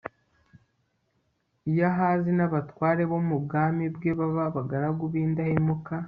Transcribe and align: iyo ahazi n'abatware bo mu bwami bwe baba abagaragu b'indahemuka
iyo 1.69 1.83
ahazi 1.91 2.31
n'abatware 2.37 3.03
bo 3.11 3.19
mu 3.27 3.37
bwami 3.43 3.83
bwe 3.95 4.11
baba 4.19 4.41
abagaragu 4.49 5.03
b'indahemuka 5.11 5.93